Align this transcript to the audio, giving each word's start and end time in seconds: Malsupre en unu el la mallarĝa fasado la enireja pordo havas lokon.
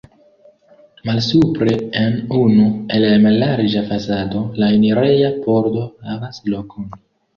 Malsupre 1.09 1.75
en 1.99 2.17
unu 2.39 2.65
el 2.95 3.05
la 3.05 3.11
mallarĝa 3.27 3.83
fasado 3.91 4.41
la 4.65 4.71
enireja 4.79 5.33
pordo 5.45 5.85
havas 6.09 6.43
lokon. 6.55 6.91